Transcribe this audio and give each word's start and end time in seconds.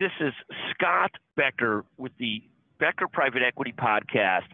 This 0.00 0.12
is 0.18 0.32
Scott 0.70 1.10
Becker 1.36 1.84
with 1.98 2.12
the 2.18 2.42
Becker 2.78 3.06
Private 3.06 3.42
Equity 3.46 3.74
Podcast. 3.78 4.48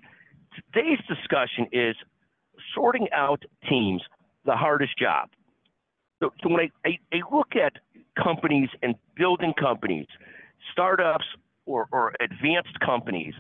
Today's 0.57 0.99
discussion 1.07 1.69
is 1.71 1.95
sorting 2.75 3.07
out 3.15 3.45
teams, 3.69 4.03
the 4.45 4.57
hardest 4.57 4.99
job. 4.99 5.29
So, 6.21 6.33
so 6.43 6.49
when 6.49 6.63
I, 6.63 6.89
I, 6.89 6.99
I, 7.13 7.21
look 7.33 7.55
at 7.55 7.75
companies 8.21 8.71
and 8.83 8.97
building 9.17 9.55
companies, 9.57 10.09
startups 10.73 11.27
or, 11.65 11.87
or 11.93 12.13
advanced 12.19 12.81
companies, 12.85 13.35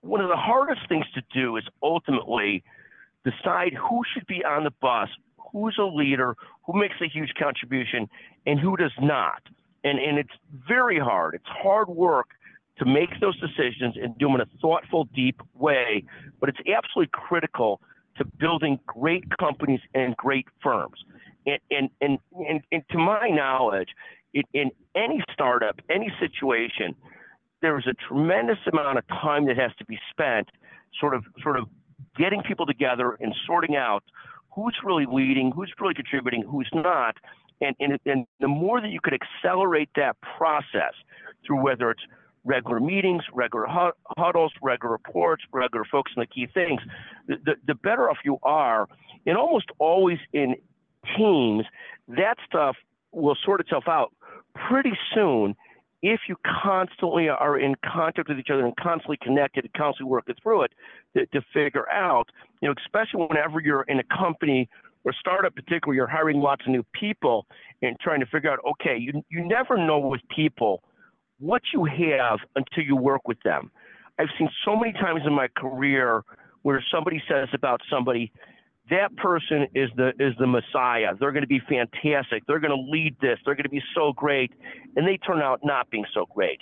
one 0.00 0.20
of 0.20 0.28
the 0.28 0.34
hardest 0.34 0.80
things 0.88 1.06
to 1.14 1.22
do 1.32 1.56
is 1.58 1.64
ultimately 1.80 2.64
decide 3.24 3.72
who 3.72 4.02
should 4.12 4.26
be 4.26 4.44
on 4.44 4.64
the 4.64 4.72
bus, 4.82 5.10
who's 5.52 5.76
a 5.78 5.84
leader, 5.84 6.34
who 6.66 6.76
makes 6.76 6.96
a 7.00 7.08
huge 7.08 7.34
contribution, 7.38 8.08
and 8.46 8.58
who 8.58 8.76
does 8.76 8.94
not 9.00 9.42
and 9.84 9.98
and 9.98 10.18
it's 10.18 10.32
very 10.68 10.98
hard. 10.98 11.34
It's 11.34 11.46
hard 11.46 11.88
work 11.88 12.28
to 12.78 12.84
make 12.84 13.20
those 13.20 13.38
decisions 13.40 13.96
and 14.00 14.16
do 14.18 14.26
them 14.26 14.36
in 14.36 14.40
a 14.42 14.48
thoughtful, 14.60 15.08
deep 15.14 15.40
way. 15.54 16.04
But 16.40 16.50
it's 16.50 16.58
absolutely 16.60 17.10
critical 17.12 17.80
to 18.18 18.24
building 18.24 18.78
great 18.86 19.24
companies 19.38 19.80
and 19.94 20.16
great 20.16 20.46
firms. 20.62 21.04
And 21.46 21.58
and 21.70 21.90
and, 22.00 22.18
and, 22.48 22.62
and 22.72 22.82
to 22.90 22.98
my 22.98 23.28
knowledge, 23.28 23.90
in 24.52 24.70
any 24.94 25.22
startup, 25.32 25.80
any 25.90 26.12
situation, 26.20 26.94
there's 27.62 27.86
a 27.86 27.94
tremendous 28.08 28.58
amount 28.70 28.98
of 28.98 29.06
time 29.08 29.46
that 29.46 29.56
has 29.56 29.72
to 29.78 29.84
be 29.84 29.98
spent, 30.10 30.50
sort 31.00 31.14
of 31.14 31.24
sort 31.42 31.58
of 31.58 31.66
getting 32.18 32.42
people 32.42 32.66
together 32.66 33.16
and 33.20 33.34
sorting 33.46 33.76
out 33.76 34.02
who's 34.56 34.76
really 34.82 35.06
leading, 35.06 35.52
who's 35.52 35.72
really 35.78 35.94
contributing, 35.94 36.42
who's 36.42 36.70
not, 36.72 37.16
and, 37.60 37.74
and, 37.80 37.98
and 38.04 38.26
the 38.40 38.48
more 38.48 38.80
that 38.80 38.90
you 38.90 39.00
could 39.02 39.14
accelerate 39.14 39.88
that 39.96 40.16
process 40.36 40.92
through 41.46 41.62
whether 41.62 41.90
it's 41.90 42.02
regular 42.44 42.80
meetings, 42.80 43.22
regular 43.32 43.66
huddles, 44.16 44.52
regular 44.62 44.92
reports, 44.92 45.42
regular 45.52 45.84
focus 45.90 46.12
on 46.16 46.22
the 46.22 46.26
key 46.26 46.46
things, 46.52 46.80
the, 47.26 47.36
the, 47.44 47.54
the 47.66 47.74
better 47.74 48.08
off 48.08 48.18
you 48.24 48.38
are. 48.42 48.86
And 49.26 49.36
almost 49.36 49.66
always 49.78 50.18
in 50.32 50.54
teams, 51.16 51.64
that 52.08 52.36
stuff 52.46 52.76
will 53.12 53.36
sort 53.44 53.60
itself 53.60 53.84
out 53.88 54.12
pretty 54.68 54.92
soon 55.14 55.56
if 56.02 56.20
you 56.28 56.36
constantly 56.62 57.28
are 57.28 57.58
in 57.58 57.74
contact 57.84 58.28
with 58.28 58.38
each 58.38 58.50
other 58.50 58.64
and 58.64 58.76
constantly 58.76 59.16
connected 59.20 59.64
and 59.64 59.72
constantly 59.72 60.10
working 60.10 60.36
through 60.40 60.62
it 60.62 60.72
to, 61.16 61.26
to 61.26 61.40
figure 61.52 61.88
out, 61.90 62.28
you 62.60 62.68
know, 62.68 62.74
especially 62.84 63.26
whenever 63.26 63.60
you're 63.60 63.82
in 63.82 63.98
a 63.98 64.04
company 64.04 64.68
or 65.06 65.14
startup 65.20 65.54
particularly, 65.54 65.96
you're 65.96 66.08
hiring 66.08 66.40
lots 66.40 66.62
of 66.66 66.72
new 66.72 66.84
people 66.92 67.46
and 67.80 67.96
trying 68.00 68.18
to 68.18 68.26
figure 68.26 68.50
out, 68.50 68.58
okay, 68.68 68.98
you, 68.98 69.22
you 69.30 69.46
never 69.46 69.78
know 69.78 70.00
with 70.00 70.20
people 70.34 70.82
what 71.38 71.62
you 71.72 71.84
have 71.84 72.40
until 72.56 72.82
you 72.84 72.96
work 72.96 73.26
with 73.28 73.38
them. 73.44 73.70
I've 74.18 74.28
seen 74.36 74.48
so 74.64 74.74
many 74.74 74.92
times 74.92 75.20
in 75.24 75.32
my 75.32 75.46
career 75.56 76.22
where 76.62 76.84
somebody 76.92 77.22
says 77.28 77.48
about 77.52 77.80
somebody, 77.88 78.32
that 78.90 79.14
person 79.16 79.68
is 79.74 79.90
the 79.96 80.08
is 80.18 80.34
the 80.38 80.46
messiah. 80.46 81.12
They're 81.18 81.32
going 81.32 81.42
to 81.42 81.48
be 81.48 81.60
fantastic. 81.68 82.42
They're 82.46 82.60
going 82.60 82.76
to 82.76 82.90
lead 82.90 83.16
this. 83.20 83.38
They're 83.44 83.54
going 83.54 83.64
to 83.64 83.68
be 83.70 83.82
so 83.94 84.12
great, 84.12 84.52
and 84.96 85.06
they 85.06 85.18
turn 85.18 85.40
out 85.40 85.60
not 85.62 85.90
being 85.90 86.04
so 86.14 86.26
great. 86.34 86.60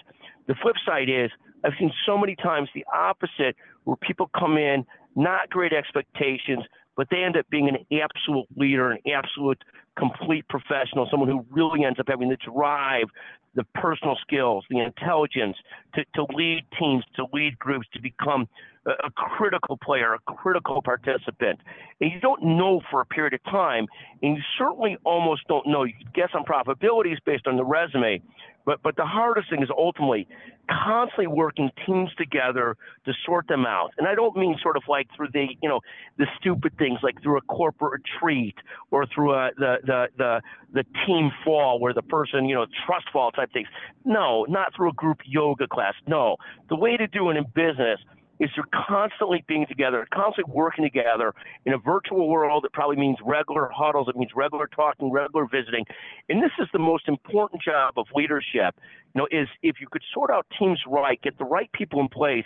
The 0.48 0.54
flip 0.62 0.74
side 0.86 1.08
is 1.08 1.30
I've 1.64 1.72
seen 1.78 1.92
so 2.04 2.18
many 2.18 2.34
times 2.36 2.68
the 2.74 2.84
opposite, 2.92 3.56
where 3.84 3.96
people 3.96 4.30
come 4.38 4.58
in 4.58 4.84
not 5.16 5.48
great 5.50 5.72
expectations, 5.72 6.64
but 6.96 7.08
they 7.10 7.24
end 7.24 7.36
up 7.36 7.48
being 7.50 7.68
an 7.68 8.00
absolute 8.00 8.46
leader, 8.56 8.92
an 8.92 8.98
absolute 9.12 9.62
complete 9.96 10.46
professional, 10.48 11.08
someone 11.10 11.28
who 11.28 11.44
really 11.50 11.84
ends 11.84 11.98
up 12.00 12.06
having 12.08 12.28
the 12.28 12.36
drive, 12.36 13.06
the 13.54 13.64
personal 13.74 14.16
skills, 14.20 14.64
the 14.70 14.80
intelligence 14.80 15.56
to, 15.94 16.04
to 16.14 16.26
lead 16.34 16.64
teams, 16.78 17.04
to 17.16 17.26
lead 17.32 17.58
groups, 17.58 17.86
to 17.92 18.00
become 18.00 18.48
a, 18.86 19.10
critical 19.10 19.78
player, 19.82 20.14
a 20.14 20.18
critical 20.34 20.82
participant. 20.82 21.60
And 22.00 22.12
you 22.12 22.20
don't 22.20 22.42
know 22.42 22.80
for 22.90 23.00
a 23.00 23.06
period 23.06 23.34
of 23.34 23.42
time, 23.44 23.86
and 24.22 24.36
you 24.36 24.42
certainly 24.58 24.96
almost 25.04 25.42
don't 25.48 25.66
know. 25.66 25.84
You 25.84 25.94
guess 26.14 26.30
on 26.34 26.44
probabilities 26.44 27.18
based 27.24 27.46
on 27.46 27.56
the 27.56 27.64
resume, 27.64 28.20
but 28.64 28.82
but 28.82 28.96
the 28.96 29.04
hardest 29.04 29.50
thing 29.50 29.62
is 29.62 29.68
ultimately 29.76 30.26
constantly 30.70 31.26
working 31.26 31.70
teams 31.86 32.10
together 32.16 32.76
to 33.04 33.12
sort 33.26 33.46
them 33.48 33.66
out. 33.66 33.90
And 33.98 34.08
I 34.08 34.14
don't 34.14 34.34
mean 34.36 34.56
sort 34.62 34.76
of 34.76 34.82
like 34.88 35.06
through 35.16 35.28
the 35.32 35.46
you 35.62 35.68
know 35.68 35.80
the 36.18 36.26
stupid 36.38 36.76
things 36.78 36.98
like 37.02 37.22
through 37.22 37.38
a 37.38 37.42
corporate 37.42 38.02
retreat 38.02 38.56
or 38.90 39.06
through 39.06 39.32
a, 39.32 39.50
the 39.56 39.76
the 39.84 40.06
the 40.16 40.42
the 40.72 40.84
team 41.06 41.30
fall 41.44 41.78
where 41.78 41.94
the 41.94 42.02
person 42.02 42.46
you 42.46 42.54
know 42.54 42.66
trust 42.86 43.06
fall 43.12 43.30
type 43.30 43.52
things. 43.52 43.68
No, 44.04 44.44
not 44.48 44.74
through 44.74 44.90
a 44.90 44.94
group 44.94 45.18
yoga 45.24 45.66
class. 45.66 45.94
No, 46.06 46.36
the 46.68 46.76
way 46.76 46.96
to 46.96 47.06
do 47.06 47.30
it 47.30 47.36
in 47.36 47.44
business 47.54 48.00
is 48.40 48.50
they're 48.56 48.84
constantly 48.88 49.44
being 49.46 49.66
together, 49.66 50.06
constantly 50.12 50.52
working 50.52 50.84
together 50.84 51.32
in 51.66 51.72
a 51.72 51.78
virtual 51.78 52.28
world. 52.28 52.64
It 52.64 52.72
probably 52.72 52.96
means 52.96 53.18
regular 53.24 53.70
huddles. 53.72 54.08
It 54.08 54.16
means 54.16 54.32
regular 54.34 54.66
talking, 54.66 55.12
regular 55.12 55.46
visiting. 55.46 55.84
And 56.28 56.42
this 56.42 56.50
is 56.58 56.66
the 56.72 56.78
most 56.78 57.08
important 57.08 57.62
job 57.62 57.94
of 57.96 58.06
leadership, 58.14 58.74
you 59.14 59.20
know, 59.20 59.28
is 59.30 59.48
if 59.62 59.76
you 59.80 59.86
could 59.90 60.02
sort 60.12 60.30
out 60.30 60.46
teams 60.58 60.80
right, 60.86 61.20
get 61.22 61.38
the 61.38 61.44
right 61.44 61.70
people 61.72 62.00
in 62.00 62.08
place, 62.08 62.44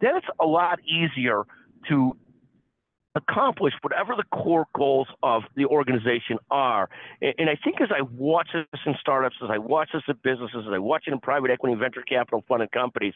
then 0.00 0.16
it's 0.16 0.26
a 0.40 0.46
lot 0.46 0.80
easier 0.84 1.44
to 1.88 2.16
accomplish 3.14 3.74
whatever 3.82 4.14
the 4.16 4.24
core 4.36 4.66
goals 4.74 5.08
of 5.22 5.42
the 5.56 5.64
organization 5.64 6.38
are. 6.50 6.88
And, 7.22 7.48
I 7.48 7.56
think 7.64 7.80
as 7.80 7.88
I 7.90 8.02
watch 8.02 8.48
this 8.52 8.80
in 8.86 8.94
startups, 9.00 9.36
as 9.42 9.50
I 9.50 9.58
watch 9.58 9.90
this 9.92 10.02
in 10.08 10.16
businesses, 10.22 10.64
as 10.66 10.72
I 10.72 10.78
watch 10.78 11.04
it 11.06 11.12
in 11.12 11.20
private 11.20 11.50
equity 11.50 11.72
and 11.72 11.80
venture 11.80 12.02
capital 12.02 12.44
funded 12.48 12.72
companies, 12.72 13.14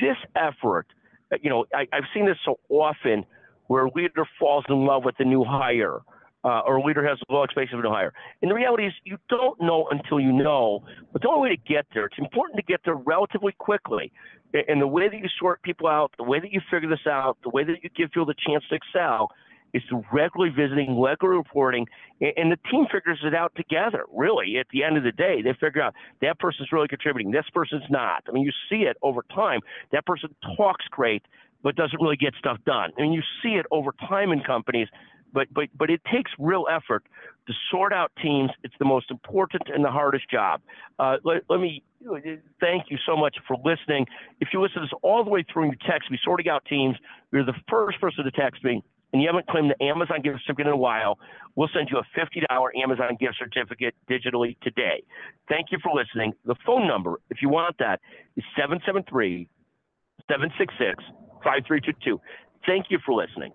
this 0.00 0.16
effort– 0.36 0.86
you 1.42 1.50
know, 1.50 1.66
I, 1.74 1.86
have 1.92 2.04
seen 2.14 2.26
this 2.26 2.36
so 2.44 2.58
often 2.68 3.24
where 3.66 3.86
a 3.86 3.90
leader 3.94 4.24
falls 4.38 4.64
in 4.68 4.86
love 4.86 5.04
with 5.04 5.16
a 5.18 5.24
new 5.24 5.44
hire. 5.44 6.00
Uh, 6.44 6.60
or 6.64 6.76
a 6.76 6.82
leader 6.82 7.04
has 7.04 7.18
a 7.28 7.32
low 7.32 7.42
expectations 7.42 7.74
of 7.74 7.80
a 7.80 7.82
new 7.82 7.92
hire. 7.92 8.12
And 8.42 8.50
the 8.50 8.54
reality 8.54 8.86
is, 8.86 8.92
you 9.04 9.18
don't 9.28 9.60
know 9.60 9.88
until 9.90 10.20
you 10.20 10.32
know. 10.32 10.84
But 11.12 11.22
the 11.22 11.28
only 11.28 11.50
way 11.50 11.56
to 11.56 11.62
get 11.68 11.84
there, 11.92 12.06
it's 12.06 12.16
important 12.16 12.56
to 12.58 12.62
get 12.62 12.80
there 12.84 12.94
relatively 12.94 13.52
quickly. 13.58 14.12
And 14.54 14.80
the 14.80 14.86
way 14.86 15.08
that 15.08 15.16
you 15.16 15.28
sort 15.38 15.60
people 15.62 15.88
out, 15.88 16.12
the 16.16 16.22
way 16.22 16.38
that 16.38 16.52
you 16.52 16.60
figure 16.70 16.88
this 16.88 17.06
out, 17.08 17.36
the 17.42 17.50
way 17.50 17.64
that 17.64 17.82
you 17.82 17.90
give 17.90 18.12
people 18.12 18.24
the 18.24 18.36
chance 18.46 18.62
to 18.70 18.76
excel 18.76 19.30
is 19.74 19.82
through 19.88 20.04
regularly 20.12 20.52
visiting, 20.54 21.00
regularly 21.00 21.38
reporting, 21.38 21.86
and 22.20 22.50
the 22.50 22.58
team 22.70 22.86
figures 22.92 23.20
it 23.22 23.34
out 23.34 23.52
together. 23.56 24.04
Really, 24.12 24.56
at 24.58 24.66
the 24.72 24.82
end 24.82 24.96
of 24.96 25.04
the 25.04 25.12
day, 25.12 25.42
they 25.42 25.52
figure 25.52 25.82
out 25.82 25.94
that 26.22 26.38
person's 26.38 26.72
really 26.72 26.88
contributing, 26.88 27.30
this 27.32 27.46
person's 27.52 27.84
not. 27.90 28.24
I 28.28 28.32
mean, 28.32 28.44
you 28.44 28.52
see 28.70 28.82
it 28.82 28.96
over 29.02 29.24
time. 29.34 29.60
That 29.92 30.06
person 30.06 30.34
talks 30.56 30.86
great, 30.90 31.22
but 31.62 31.76
doesn't 31.76 32.00
really 32.00 32.16
get 32.16 32.34
stuff 32.38 32.58
done. 32.64 32.92
I 32.98 33.02
mean, 33.02 33.12
you 33.12 33.22
see 33.42 33.50
it 33.50 33.66
over 33.70 33.92
time 34.08 34.32
in 34.32 34.40
companies, 34.40 34.88
but 35.32 35.52
but 35.52 35.68
but 35.76 35.90
it 35.90 36.00
takes 36.10 36.30
real 36.38 36.66
effort 36.70 37.04
to 37.46 37.52
sort 37.70 37.92
out 37.92 38.12
teams. 38.22 38.50
It's 38.62 38.74
the 38.78 38.84
most 38.84 39.10
important 39.10 39.64
and 39.66 39.84
the 39.84 39.90
hardest 39.90 40.30
job. 40.30 40.60
Uh, 40.98 41.16
let, 41.24 41.42
let 41.48 41.60
me 41.60 41.82
thank 42.60 42.84
you 42.90 42.98
so 43.06 43.16
much 43.16 43.36
for 43.46 43.56
listening. 43.64 44.06
If 44.40 44.48
you 44.52 44.62
listen 44.62 44.82
to 44.82 44.86
this 44.86 44.98
all 45.02 45.24
the 45.24 45.30
way 45.30 45.44
through 45.50 45.64
and 45.64 45.72
you 45.72 45.90
text 45.90 46.10
me 46.10 46.18
sorting 46.22 46.48
out 46.48 46.64
teams, 46.64 46.96
you're 47.32 47.44
the 47.44 47.56
first 47.68 48.00
person 48.00 48.24
to 48.24 48.30
text 48.30 48.62
me 48.64 48.82
and 49.12 49.22
you 49.22 49.28
haven't 49.28 49.46
claimed 49.48 49.72
the 49.76 49.84
Amazon 49.84 50.20
gift 50.22 50.40
certificate 50.44 50.66
in 50.66 50.72
a 50.72 50.76
while, 50.76 51.18
we'll 51.56 51.68
send 51.74 51.88
you 51.90 51.98
a 51.98 52.18
$50 52.18 52.44
Amazon 52.82 53.16
gift 53.18 53.36
certificate 53.38 53.94
digitally 54.10 54.56
today. 54.60 55.02
Thank 55.48 55.68
you 55.70 55.78
for 55.82 55.92
listening. 55.94 56.34
The 56.44 56.56
phone 56.66 56.86
number, 56.86 57.20
if 57.30 57.38
you 57.40 57.48
want 57.48 57.76
that, 57.78 58.00
is 58.36 58.44
773 58.56 59.48
766 60.28 61.02
5322. 61.42 62.20
Thank 62.66 62.86
you 62.90 62.98
for 63.04 63.14
listening. 63.14 63.52